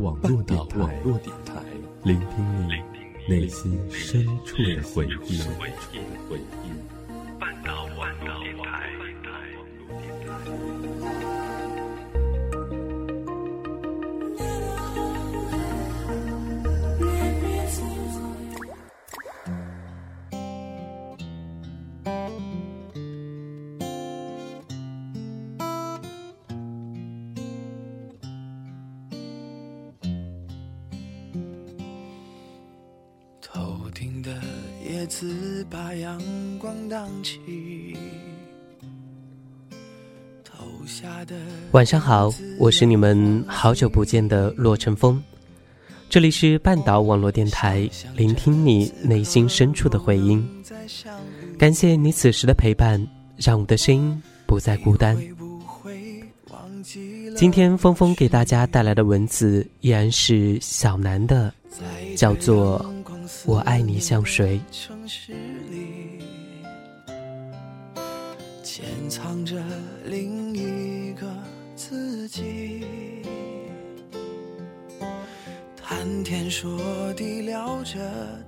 [0.00, 1.62] 网络电台，
[2.04, 2.72] 聆听你
[3.28, 5.42] 内心深处的回忆。
[35.68, 36.20] 把阳
[36.58, 37.96] 光荡起。
[41.72, 45.22] 晚上好，我是你们好久不见的洛晨风，
[46.08, 50.46] 这里是半岛网络电台，聆听你内心深处的回音。
[51.58, 53.04] 感谢你此时的陪伴，
[53.36, 55.16] 让我的声音不再孤单。
[57.36, 61.52] 今天峰峰给大家带来的文字依然是小南的，
[62.16, 62.84] 叫做。
[63.46, 64.60] 我爱你像谁？
[64.70, 65.32] 城市
[65.70, 66.22] 里，
[68.62, 69.62] 潜藏着
[70.04, 71.26] 另一个
[71.74, 72.84] 自己。
[75.76, 76.78] 谈天说
[77.14, 77.98] 地聊着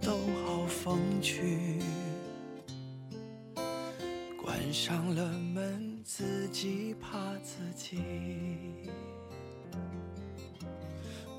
[0.00, 1.78] 都好风趣，
[4.42, 8.02] 关上了门自己怕自己。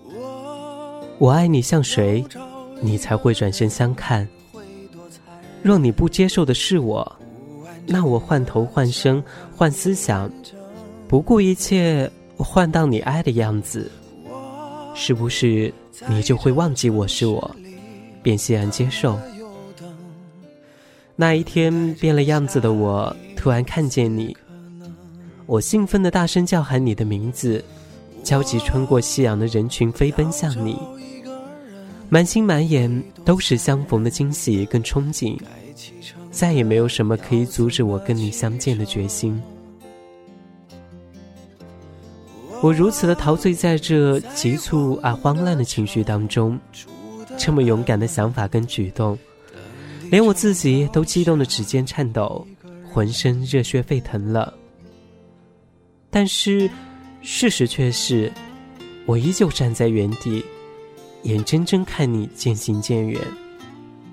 [0.04, 2.26] 我我爱你像水。
[2.82, 4.28] 你才会转身相看。
[5.64, 7.20] 若你不接受的是我，
[7.86, 9.24] 那我换头换身
[9.56, 10.30] 换思想，
[11.08, 13.90] 不顾一切换到你爱的样子，
[14.96, 15.72] 是不是
[16.08, 17.56] 你就会忘记我是我，
[18.24, 19.18] 便欣然接受？
[21.16, 24.36] 那一天变了样子的我，突然看见你，
[25.46, 27.64] 我兴奋的大声叫喊你的名字，
[28.24, 30.76] 焦急穿过夕阳的人群飞奔向你。
[32.14, 35.40] 满心满眼都是相逢的惊喜跟憧憬，
[36.30, 39.42] 再也没有什么可以阻止我跟你相见的决心。
[42.62, 46.60] 我如此的陶醉在这急促而慌乱的情绪当中，
[47.38, 49.18] 这么勇敢的想法跟举动，
[50.10, 52.46] 连我自己都激动的指尖颤抖，
[52.92, 54.54] 浑身热血沸腾了。
[56.10, 56.70] 但是，
[57.22, 58.30] 事实却是，
[59.06, 60.44] 我依旧站在原地。
[61.24, 63.22] 眼睁睁看你渐行渐远，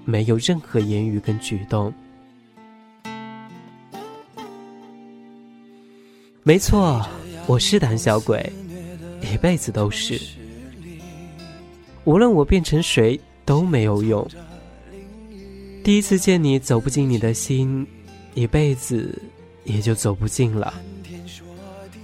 [0.04, 1.92] 没有任何言语跟举动。
[6.42, 7.04] 没错，
[7.46, 8.52] 我是胆小鬼，
[9.32, 10.20] 一辈子都是。
[12.04, 14.26] 无论我变成谁都没有用。
[15.82, 17.86] 第一次见你走不进你的心，
[18.34, 19.20] 一辈子
[19.64, 20.74] 也就走不进了。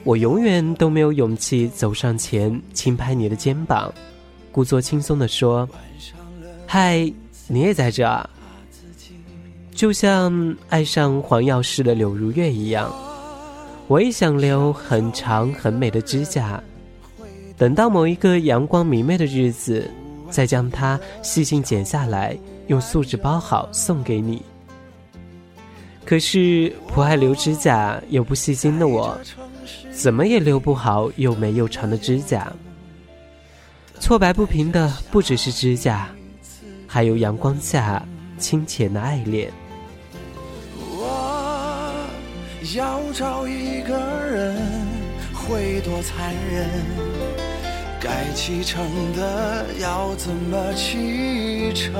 [0.02, 3.92] 我永远都没有勇气走上前轻拍你的肩膀。
[4.54, 5.68] 故作轻松地说
[6.64, 7.12] ：“嗨，
[7.48, 8.30] 你也在这啊？
[9.74, 12.88] 就像爱上黄药师的柳如月一样，
[13.88, 16.62] 我也想留很长很美的指甲，
[17.58, 19.90] 等到某一个阳光明媚的日子，
[20.30, 22.38] 再将它细心剪下来，
[22.68, 24.40] 用素纸包好送给你。
[26.04, 29.18] 可是不爱留指甲又不细心的我，
[29.90, 32.52] 怎么也留不好又美又长的指甲。”
[34.04, 36.10] 错白不平的不只是指甲，
[36.86, 38.06] 还有阳光下
[38.36, 39.50] 清浅的爱恋。
[40.78, 42.06] 我
[42.76, 44.58] 要找一个人，
[45.32, 46.68] 会多残忍？
[47.98, 48.84] 该启程
[49.16, 51.94] 的要怎么启程？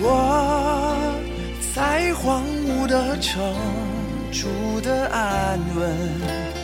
[0.00, 0.96] 我
[1.74, 3.42] 在荒芜的城
[4.30, 4.46] 住
[4.82, 6.63] 的安稳。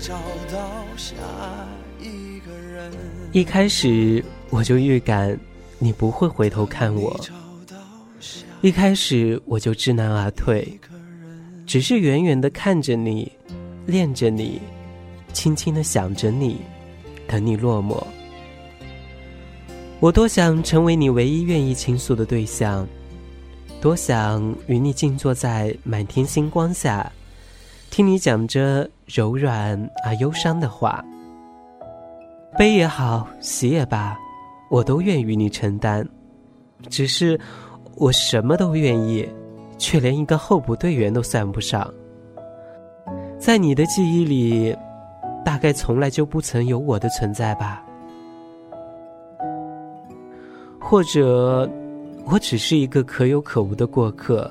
[0.00, 0.14] 找
[0.52, 1.14] 到下
[2.00, 2.90] 一个人。
[3.32, 5.38] 一开始我就预感
[5.78, 7.18] 你不会回头看我，
[8.60, 10.78] 一开始我就知难而退，
[11.66, 13.30] 只是远远的看着你，
[13.86, 14.60] 恋着你，
[15.32, 16.60] 轻轻的想着你，
[17.26, 18.02] 等你落寞。
[20.00, 22.88] 我多想成为你唯一愿意倾诉的对象，
[23.80, 27.10] 多想与你静坐在满天星光下。
[27.90, 31.04] 听你讲着柔软而忧伤的话，
[32.56, 34.16] 悲也好，喜也罢，
[34.70, 36.06] 我都愿与你承担。
[36.88, 37.38] 只是
[37.96, 39.28] 我什么都愿意，
[39.78, 41.92] 却连一个候补队员都算不上。
[43.36, 44.76] 在你的记忆里，
[45.44, 47.84] 大概从来就不曾有我的存在吧？
[50.78, 51.68] 或者，
[52.26, 54.48] 我只是一个可有可无的过客，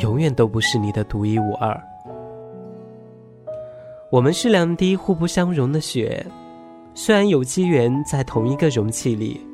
[0.00, 1.78] 永远都不是你的独一无二。
[4.14, 6.24] 我们是两滴互不相容的血，
[6.94, 9.44] 虽然有机缘在同一个容器里，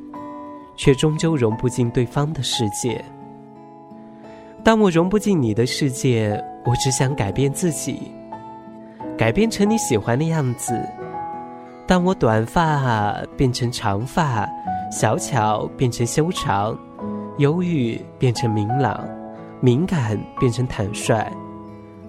[0.76, 3.02] 却终究融不进对方的世界。
[4.62, 8.12] 当我融不进你的世界，我只想改变自己，
[9.16, 10.78] 改变成你喜欢的样子。
[11.86, 14.46] 当我短发变成长发，
[14.92, 16.78] 小巧变成修长，
[17.38, 19.08] 忧郁变成明朗，
[19.62, 21.26] 敏感变成坦率，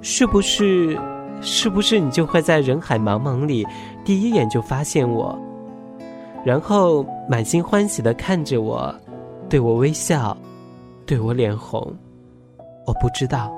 [0.01, 0.99] 是不是？
[1.41, 3.67] 是不是你就会在人海茫茫里，
[4.05, 5.37] 第一眼就发现我，
[6.45, 8.93] 然后满心欢喜的看着我，
[9.49, 10.37] 对我微笑，
[11.05, 11.93] 对我脸红？
[12.85, 13.51] 我不知道。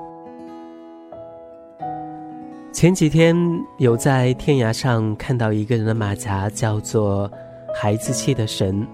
[2.72, 3.36] 前几天
[3.78, 7.30] 有在天涯上看到一个人的马甲，叫做
[7.72, 8.86] “孩子气的神”。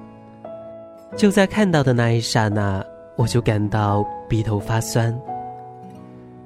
[1.17, 2.85] 就在看到的那一刹那，
[3.17, 5.19] 我就感到鼻头发酸。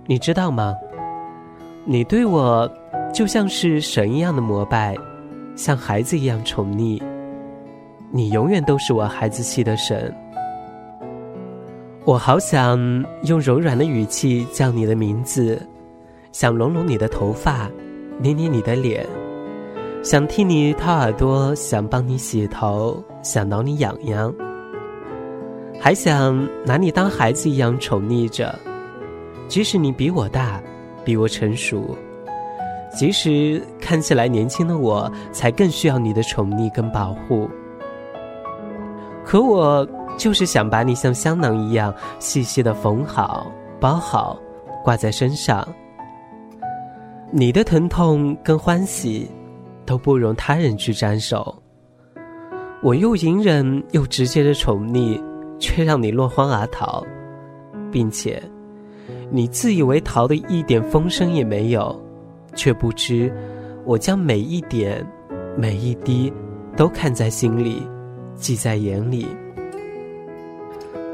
[0.07, 0.75] 你知道吗？
[1.87, 2.71] 你对我
[3.13, 4.97] 就像是神一样的膜拜，
[5.55, 6.99] 像孩子一样宠溺。
[8.11, 10.11] 你永远都是我孩子气的神。
[12.07, 12.79] 我好想
[13.25, 15.61] 用柔软的语气叫你的名字，
[16.33, 17.71] 想拢拢你的头发，
[18.19, 19.07] 捏捏你的脸，
[20.03, 24.33] 想替你掏耳朵，想帮你洗头，想挠你痒痒，
[25.79, 28.59] 还想拿你当孩子一样宠溺着，
[29.49, 30.63] 即使你比我大。
[31.05, 31.97] 比我成熟，
[32.91, 37.49] 即使看起来年轻的我，才更需要你的宠溺跟保护。
[39.25, 39.87] 可我
[40.17, 44.39] 就是想把你像香囊一样细细的缝好、包好，
[44.83, 45.67] 挂在身上。
[47.31, 49.29] 你的疼痛跟欢喜，
[49.85, 51.55] 都不容他人去沾手。
[52.83, 55.21] 我又隐忍又直接的宠溺，
[55.59, 57.03] 却让你落荒而逃，
[57.91, 58.41] 并且。
[59.31, 62.01] 你自以为逃的一点风声也没有，
[62.55, 63.33] 却不知
[63.85, 65.05] 我将每一点、
[65.57, 66.33] 每一滴
[66.77, 67.83] 都看在心里，
[68.35, 69.27] 记在眼里。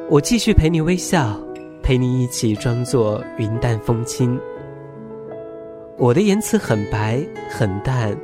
[0.08, 1.38] 我继续陪你微笑，
[1.82, 4.38] 陪你一起装作云淡风轻。
[5.96, 8.16] 我的言辞很白很淡，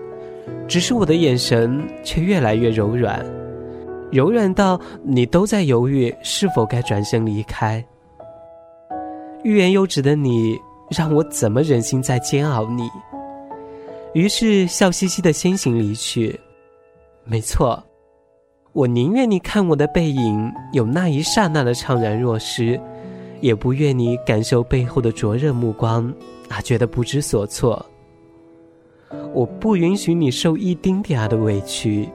[0.66, 3.24] 只是我的眼神却越来越柔软，
[4.10, 7.84] 柔软到你都在犹豫是否该转身离开。
[9.46, 10.60] 欲言又止的你，
[10.90, 12.90] 让我怎么忍心再煎熬你？
[14.12, 16.37] 于是笑嘻嘻的先行离去。
[17.22, 17.81] 没错，
[18.72, 22.81] 我宁愿你看我的背影有那一刹那的怅然若失，
[23.40, 26.12] 也不愿你感受背后的灼热目光，
[26.49, 27.87] 啊，觉得不知所措。
[29.32, 32.08] 我不允许你受一丁点儿的委屈，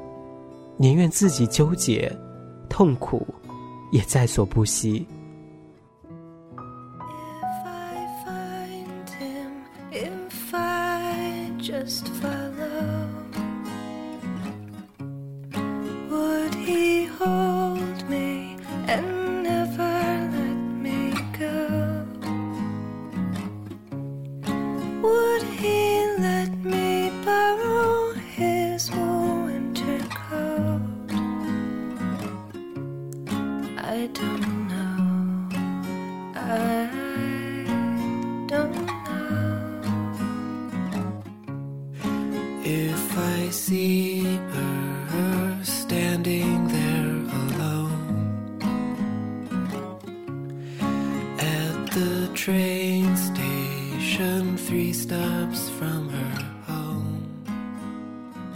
[0.76, 2.12] 宁愿自己纠结、
[2.68, 3.26] 痛苦，
[3.94, 5.08] 也在所不惜。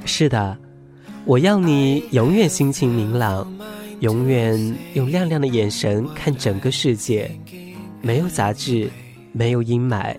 [0.05, 0.57] 是的
[1.25, 3.45] 我要你永远心情明朗
[3.99, 7.29] 永远用亮亮的眼神看整个世界
[8.01, 8.89] 没有杂质
[9.33, 10.15] 没有阴霾。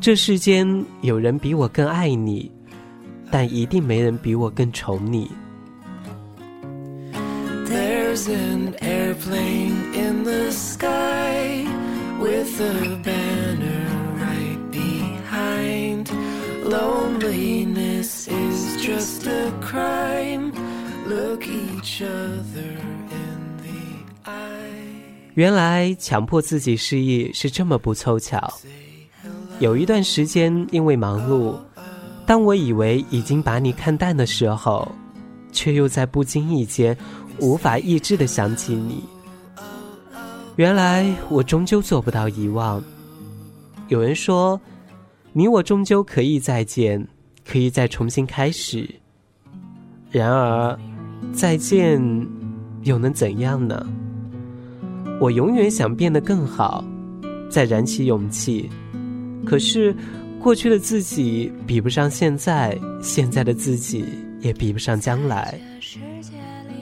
[0.00, 0.66] 这世间
[1.02, 2.50] 有人比我更爱你
[3.30, 5.30] 但一定没人比我更宠你。
[7.68, 11.66] There's an airplane in the sky
[12.18, 13.15] with a
[18.86, 20.52] just a crime.
[21.08, 22.78] Look each other
[23.10, 25.32] in the eye.
[25.34, 28.48] 原来强迫自己失忆是这么不凑巧。
[29.58, 31.56] 有一段时间，因为忙碌。
[32.26, 34.92] 当我以为已经把你看淡的时候，
[35.50, 36.96] 却又在不经意间
[37.40, 39.02] 无法抑制的想起你。
[40.54, 42.82] 原来我终究做不到遗忘。
[43.88, 44.60] 有人说，
[45.32, 47.06] 你我终究可以再见，
[47.46, 48.88] 可以再重新开始。
[50.10, 50.78] 然而，
[51.32, 52.00] 再见
[52.82, 53.86] 又能怎样呢？
[55.20, 56.84] 我永远想变得更好，
[57.48, 58.68] 再燃起勇气。
[59.44, 59.94] 可是。
[60.38, 64.04] 过去的自己比不上现在，现在的自己
[64.40, 65.58] 也比不上将来。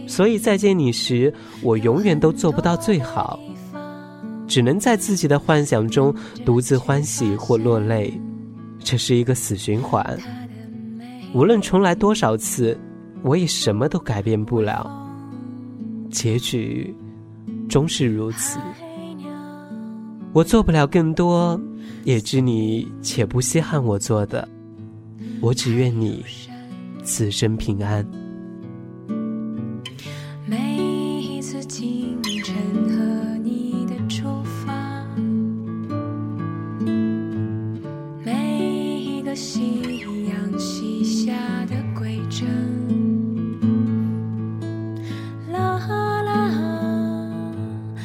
[0.07, 3.41] 所以再见你时，我永远都做不到最好，
[4.47, 8.13] 只能在自己的幻想中独自欢喜或落泪。
[8.81, 10.05] 这是一个死循环，
[11.35, 12.79] 无论重来多少次，
[13.23, 14.89] 我也什么都改变不了。
[16.09, 16.95] 结局
[17.69, 18.61] 终是如此，
[20.33, 21.61] 我做不了更多。
[22.05, 24.47] 也知你且不稀罕我做的，
[25.41, 26.25] 我只愿你
[27.03, 28.07] 此生平安。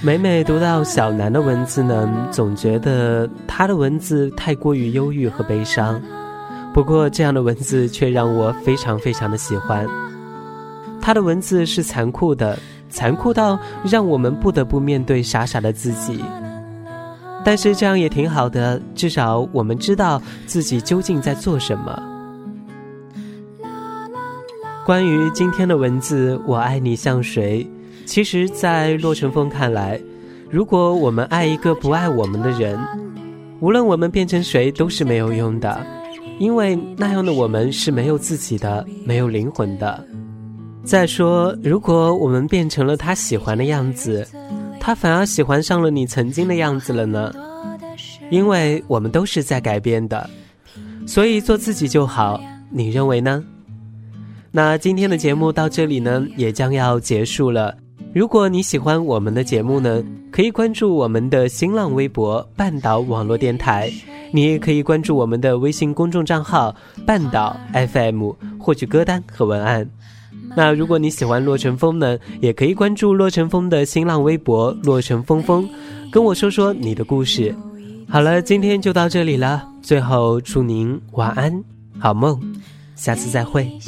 [0.09, 3.29] 每每读到小南的文字呢，总觉得。
[3.47, 6.01] 他的文字太过于忧郁和悲伤，
[6.73, 9.87] 不过这样的文字却让我非常非常的喜欢。
[10.99, 12.57] 他的文字是残酷的，
[12.89, 16.19] 残酷到让我们不得不面对傻傻的自己。
[17.45, 22.01] 但是这样也挺好的，至少我们知道自己究竟在做什么。
[24.83, 27.69] 关于今天的文字，我爱你像谁？
[28.05, 29.99] 其实，在洛成风看来，
[30.49, 32.79] 如果我们爱一个不爱我们的人。
[33.61, 35.85] 无论我们变成谁都是没有用的，
[36.39, 40.01] 因为那样的我们是没有自己的、没有灵魂的。
[40.85, 44.25] 再说，如果我们变成了他喜欢的样子，
[44.79, 47.33] 他反而喜欢上了你曾经的样子了呢？
[48.29, 50.29] 因为我们都是在改变的，
[51.05, 52.39] 所以做自己就好。
[52.71, 53.43] 你认为呢？
[54.51, 57.75] 那今天的节目到这里呢，也将要结束了。
[58.13, 63.91] 如果你喜欢我们的节目呢，可以关注我们的新浪微博“半岛网络电台”，
[64.33, 66.75] 你也可以关注我们的微信公众账号
[67.05, 69.87] “半岛 FM” 获取歌单和文案。
[70.55, 75.69] 那如果你喜欢洛成风呢，也可以关注洛成风的新浪微博“洛成风风”，
[76.11, 77.55] 跟我说说你的故事。
[78.07, 79.63] 好了，今天就到这里了。
[79.83, 81.63] 最后祝您晚安，
[81.99, 82.39] 好梦，
[82.99, 83.79] 下次再会。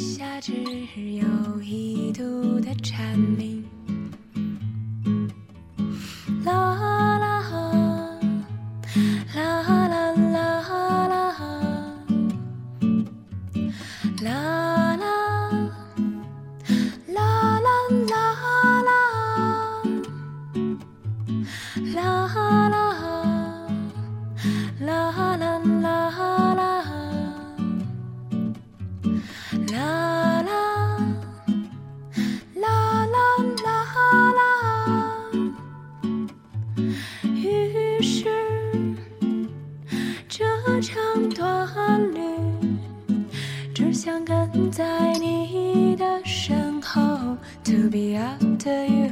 [47.72, 49.10] To be after you.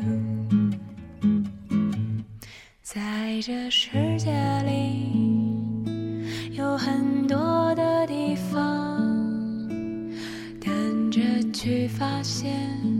[2.83, 3.88] 在这世
[4.19, 4.31] 界
[4.67, 9.67] 里有很多的地方
[10.61, 11.21] 等着
[11.55, 13.00] 去发现。